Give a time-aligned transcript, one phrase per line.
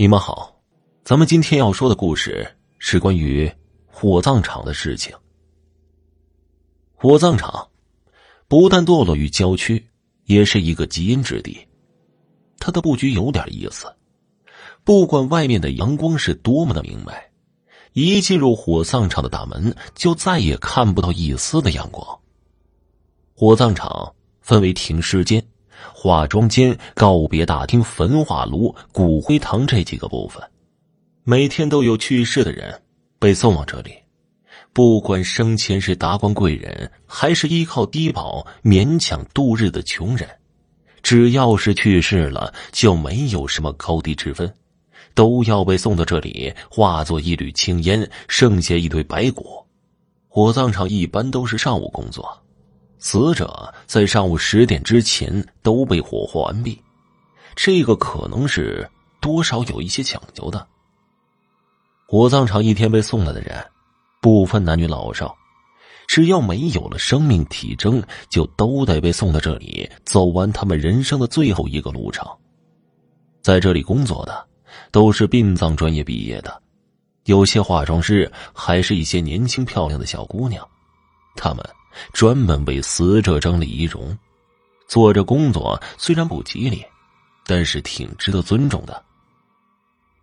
[0.00, 0.62] 你们好，
[1.02, 2.48] 咱们今天要说的故事
[2.78, 3.52] 是关于
[3.84, 5.12] 火葬场的事情。
[6.94, 7.68] 火葬场
[8.46, 9.84] 不但堕落于郊区，
[10.26, 11.66] 也是一个极阴之地。
[12.60, 13.92] 它的布局有点意思，
[14.84, 17.12] 不管外面的阳光是多么的明媚，
[17.92, 22.06] 一进入火葬场的大门，就再也看不到一丝的阳光。
[23.34, 25.44] 火葬场分为停尸间。
[26.00, 30.40] 化妆间、告别大厅、焚化炉、骨灰堂这几个部分，
[31.24, 32.80] 每天都有去世的人
[33.18, 33.90] 被送往这里。
[34.72, 40.28] 不管生前是达官贵人，还是依靠低保勉强度日的穷人，
[41.02, 44.54] 只要是去世了，就没有什么高低之分，
[45.14, 49.66] 都要被送到这里，化作一缕青烟，剩下一堆白骨。
[50.28, 52.40] 火葬场一般都是上午工作。
[52.98, 56.82] 死者在上午十点之前都被火化完毕，
[57.54, 58.88] 这个可能是
[59.20, 60.66] 多少有一些讲究的。
[62.06, 63.64] 火葬场一天被送来的人，
[64.20, 65.36] 不分男女老少，
[66.08, 72.26] 只要没有了生命体征，就都得被送到这里，走完他们人生的最后一个路程。
[73.42, 74.46] 在这里工作的
[74.90, 76.60] 都是殡葬专业毕业的，
[77.26, 80.66] 有些化妆师还是一些年轻漂亮的小姑娘，
[81.36, 81.64] 他们。
[82.12, 84.16] 专门为死者整理仪容，
[84.86, 86.84] 做这工作虽然不吉利，
[87.46, 89.04] 但是挺值得尊重的。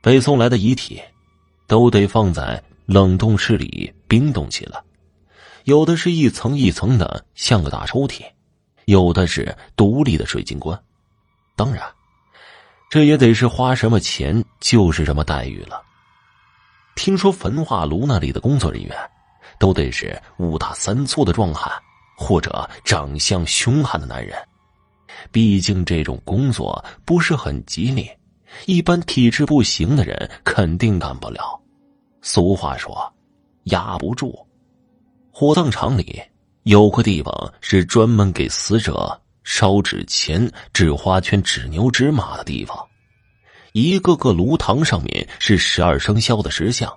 [0.00, 1.02] 被送来的遗体，
[1.66, 4.80] 都得放在冷冻室里冰冻起来，
[5.64, 8.22] 有的是一层一层的，像个大抽屉；
[8.84, 10.80] 有的是独立的水晶棺。
[11.56, 11.82] 当然，
[12.88, 15.82] 这也得是花什么钱就是什么待遇了。
[16.94, 18.96] 听说焚化炉那里的工作人员。
[19.58, 21.72] 都得是五大三粗的壮汉，
[22.16, 24.36] 或者长相凶悍的男人。
[25.32, 28.08] 毕竟这种工作不是很吉利，
[28.66, 31.60] 一般体质不行的人肯定干不了。
[32.22, 33.12] 俗话说，
[33.64, 34.46] 压不住。
[35.30, 36.22] 火葬场里
[36.64, 42.78] 有个地方是专门给死者烧纸钱、纸花圈、纸牛、纸马的地方，
[43.72, 46.92] 一个个炉膛上面是十二生肖的石像。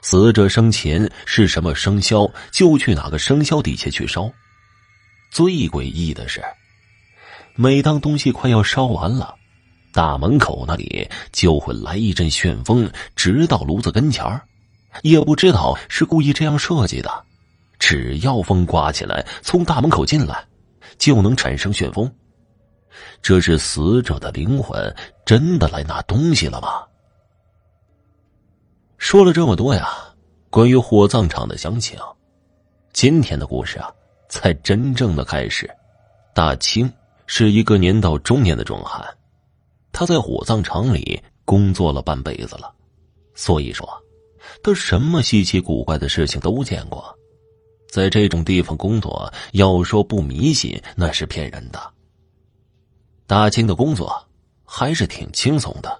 [0.00, 4.30] 死者生前是什么生肖，就去哪个生肖底下去烧。
[5.30, 6.42] 最诡异的是，
[7.54, 9.34] 每当东西快要烧完了，
[9.92, 14.40] 大门口那里就会来一阵旋风，直到炉子跟前儿。
[15.02, 17.10] 也不知道是故意这样设计的，
[17.78, 20.42] 只要风刮起来，从大门口进来，
[20.96, 22.10] 就能产生旋风。
[23.20, 24.94] 这是死者的灵魂
[25.26, 26.82] 真的来拿东西了吗？
[29.10, 29.88] 说了这么多呀，
[30.50, 31.98] 关于火葬场的详情，
[32.92, 33.90] 今天的故事啊，
[34.28, 35.66] 才真正的开始。
[36.34, 36.92] 大清
[37.26, 39.02] 是一个年到中年的壮汉，
[39.92, 42.70] 他在火葬场里工作了半辈子了，
[43.34, 43.88] 所以说，
[44.62, 47.02] 他什么稀奇古怪的事情都见过。
[47.90, 51.80] 在这种地方工作，要说不迷信那是骗人的。
[53.26, 54.22] 大清的工作
[54.66, 55.98] 还是挺轻松的。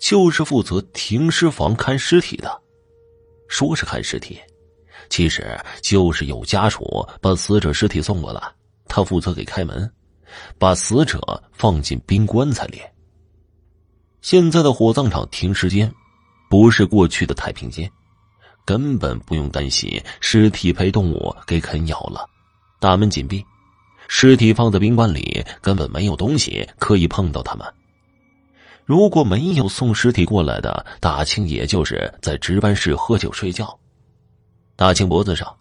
[0.00, 2.60] 就是负责停尸房看尸体的，
[3.48, 4.40] 说是看尸体，
[5.10, 8.42] 其实就是有家属把死者尸体送过来，
[8.86, 9.88] 他负责给开门，
[10.58, 11.20] 把死者
[11.52, 12.80] 放进冰棺材里。
[14.22, 15.92] 现在的火葬场停尸间，
[16.48, 17.88] 不是过去的太平间，
[18.64, 22.26] 根本不用担心尸体被动物给啃咬了，
[22.80, 23.44] 大门紧闭，
[24.08, 27.66] 尸体放在冰棺里，根本没有东西可以碰到他们。
[28.90, 33.78] 如果没有送尸体过来的，大清也就是在值班室喝酒睡觉。
[34.74, 35.56] 大清脖子上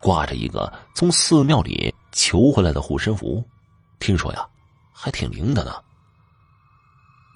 [0.00, 3.40] 挂着一个从寺庙里求回来的护身符，
[4.00, 4.44] 听说呀，
[4.92, 5.76] 还挺灵的呢。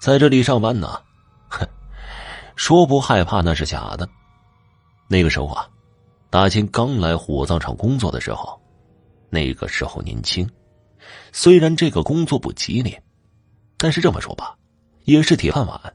[0.01, 1.01] 在这里上班呢，
[1.47, 1.65] 哼，
[2.57, 4.05] 说不害怕那是假的。
[5.07, 5.65] 那个时候啊，
[6.29, 8.61] 大清刚来火葬场工作的时候，
[9.29, 10.45] 那个时候年轻，
[11.31, 12.99] 虽然这个工作不吉利，
[13.77, 14.53] 但是这么说吧。
[15.07, 15.93] 也是铁饭碗。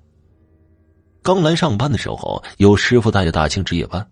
[1.23, 4.05] 刚来上班的时候，有师傅带着大清值夜班。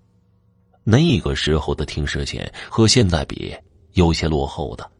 [0.84, 3.56] 那个时候的停尸间和现在比
[3.94, 4.90] 有些落后的，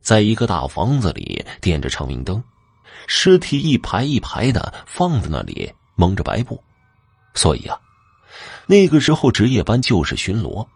[0.00, 2.42] 在一个大房子里点着长明灯，
[3.06, 6.58] 尸体一排一排的放在那里，蒙着白布。
[7.34, 7.78] 所以啊，
[8.66, 10.66] 那个时候值夜班就是巡逻，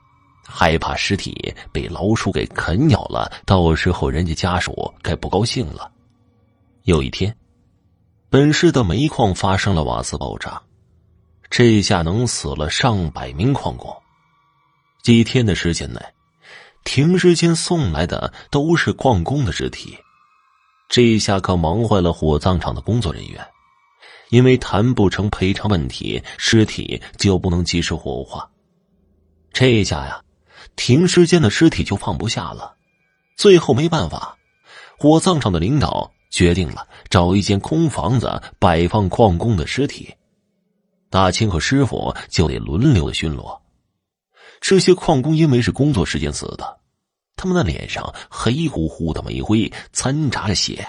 [0.46, 5.90] 害怕尸体被老鼠给啃咬了，到时候人家家属该不高兴了。
[6.82, 7.34] 有一天。
[8.32, 10.58] 本市的煤矿发生了瓦斯爆炸，
[11.50, 13.94] 这一下能死了上百名矿工。
[15.02, 16.00] 几天的时间内，
[16.82, 19.98] 停尸间送来的都是矿工的尸体，
[20.88, 23.46] 这一下可忙坏了火葬场的工作人员。
[24.30, 28.50] 因为谈不成赔偿问题，尸体就不能及时火化。
[29.52, 30.22] 这一下呀，
[30.74, 32.76] 停尸间的尸体就放不下了。
[33.36, 34.38] 最后没办法，
[34.96, 40.12] 火葬场的领导决定了找一间空房子摆放矿工的尸体。
[41.08, 43.60] 大清和师傅就得轮流的巡逻。
[44.60, 46.80] 这些矿工因为是工作时间死的，
[47.36, 50.86] 他们的脸上黑乎乎的煤灰掺杂着血，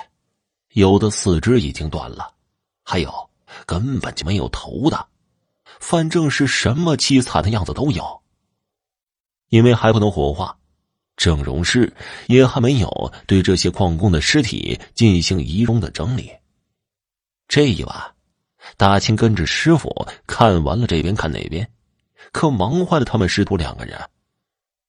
[0.72, 2.34] 有的四肢已经断了，
[2.84, 3.30] 还有
[3.66, 5.08] 根本就没有头的，
[5.80, 8.22] 反正是什么凄惨的样子都有。
[9.50, 10.58] 因为还不能火化，
[11.16, 11.94] 整容师
[12.28, 16.32] 也还没有对这些矿工的尸体进行仪容的整理。
[17.48, 18.10] 这一晚。
[18.78, 21.70] 大清跟着师傅看完了这边看那边，
[22.32, 24.00] 可忙坏了他们师徒两个人。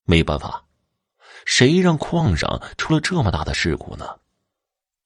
[0.04, 0.64] 没办法，
[1.44, 4.06] 谁让矿上出了这么大的事故呢？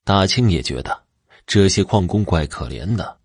[0.04, 1.04] 大清也觉得
[1.46, 3.18] 这些矿工怪可怜的，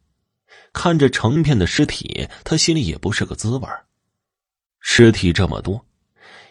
[0.71, 3.67] 看着成片的尸体，他心里也不是个滋味
[4.79, 5.85] 尸体这么多，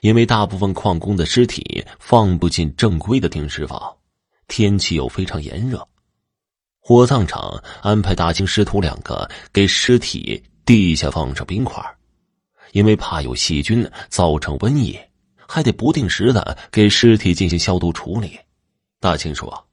[0.02, 3.80] 因为大部分矿工的尸体放不进正规的停尸房，
[4.48, 5.86] 天气又非常炎热。
[6.80, 11.80] 火葬场安排大清师徒两个给尸体地下放上冰块，
[12.72, 14.98] 因为怕有细菌造成瘟疫，
[15.46, 18.36] 还得不定时的给尸体进行消毒处理。
[18.98, 19.68] 大清说：“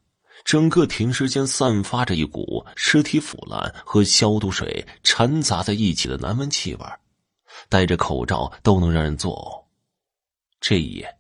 [0.46, 6.86] 整个停尸间散发着一股尸体腐烂和消毒水掺杂在一起的难闻气味，
[7.68, 9.68] 戴着口罩都能让人作呕。”
[10.60, 11.18] 这一夜，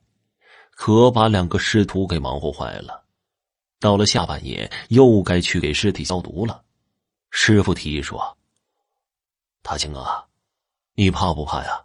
[0.71, 3.05] 可把两个师徒给忙活坏了。
[3.79, 6.63] 到了下半夜，又该去给尸体消毒了。
[7.31, 8.37] 师傅提议说
[9.63, 10.25] ：“大清啊，
[10.95, 11.81] 你怕不怕呀？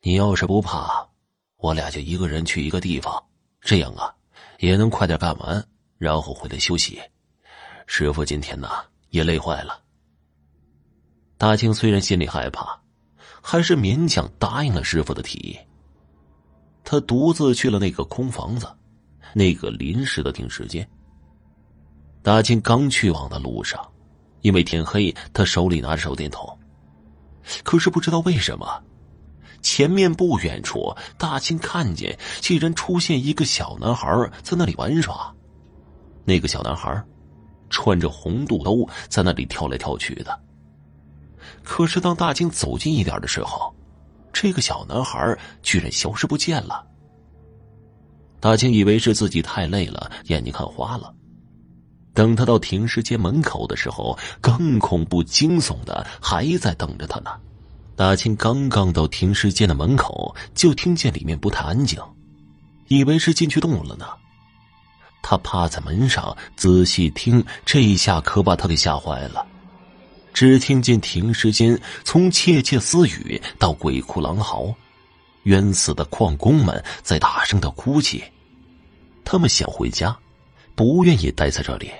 [0.00, 1.06] 你要是不怕，
[1.56, 3.22] 我俩就一个人去一个地方，
[3.60, 4.14] 这样啊，
[4.58, 5.62] 也能快点干完，
[5.98, 7.00] 然后回来休息。
[7.86, 8.68] 师傅今天呢，
[9.10, 9.82] 也累坏了。”
[11.36, 12.80] 大清虽然心里害怕，
[13.42, 15.58] 还是勉强答应了师傅的提议。
[16.84, 18.66] 他独自去了那个空房子，
[19.34, 20.88] 那个临时的停尸间。
[22.22, 23.84] 大清刚去往的路上，
[24.42, 26.58] 因为天黑，他手里拿着手电筒。
[27.64, 28.82] 可是不知道为什么，
[29.60, 34.08] 前面不远处，大清看见竟然出现一个小男孩
[34.42, 35.34] 在那里玩耍。
[36.24, 37.04] 那个小男孩
[37.68, 40.40] 穿着红肚兜，在那里跳来跳去的。
[41.64, 43.74] 可是当大清走近一点的时候，
[44.32, 46.86] 这个小男孩居然消失不见了。
[48.40, 51.14] 大清以为是自己太累了，眼睛看花了。
[52.14, 57.30] 等他到停尸间门口的时候，更恐怖惊悚的还在等着他呢。
[57.94, 61.98] 大清刚刚到停尸间的门口，就听见里面不太安静，
[62.88, 64.06] 以为是进去动了呢。
[65.22, 69.46] 他趴在门上仔细听，这一下可把他给吓坏了。
[70.32, 74.74] 只听见停尸间从窃窃私语到鬼哭狼嚎，
[75.44, 78.22] 冤死的矿工们在大声的哭泣，
[79.24, 80.16] 他们想回家。
[80.74, 81.90] 不愿意待在这里，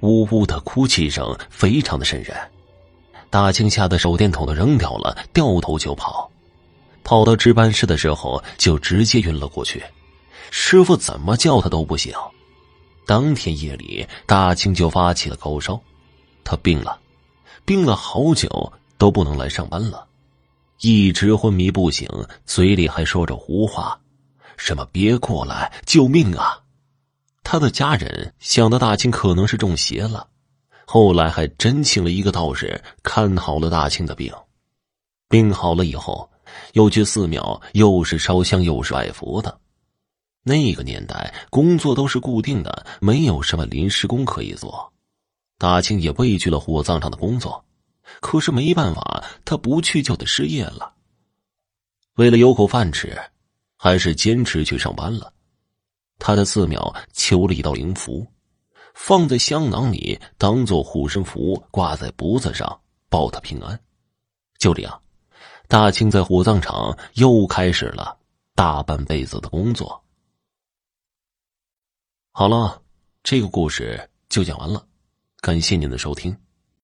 [0.00, 2.36] 呜呜的哭泣声非常的瘆人。
[3.30, 6.28] 大清吓得手电筒都扔掉了，掉头就跑。
[7.04, 9.80] 跑到值班室的时候，就直接晕了过去。
[10.50, 12.12] 师傅怎么叫他都不醒。
[13.06, 15.80] 当天夜里，大清就发起了高烧，
[16.42, 16.98] 他病了，
[17.64, 20.06] 病了好久都不能来上班了，
[20.80, 22.08] 一直昏迷不醒，
[22.44, 23.98] 嘴里还说着胡话，
[24.56, 26.58] 什么“别过来，救命啊”。
[27.44, 30.28] 他的家人想到大清可能是中邪了，
[30.86, 34.32] 后来还真请了一个道士看好了大清的病。
[35.28, 36.28] 病好了以后，
[36.74, 39.58] 又去寺庙，又是烧香又是拜佛的。
[40.44, 44.91] 那个年代工作都是固定的，没有什么临时工可以做。
[45.62, 47.64] 大清也畏惧了火葬场的工作，
[48.20, 50.92] 可是没办法，他不去就得失业了。
[52.14, 53.16] 为了有口饭吃，
[53.76, 55.32] 还是坚持去上班了。
[56.18, 58.26] 他的寺庙求了一道灵符，
[58.92, 63.80] 放在香囊里当做护身符，挂在脖子上保他平安。
[64.58, 65.00] 就这样，
[65.68, 68.18] 大清在火葬场又开始了
[68.56, 70.02] 大半辈子的工作。
[72.32, 72.82] 好了，
[73.22, 74.84] 这个故事就讲完了，
[75.42, 76.32] 感谢您的收听。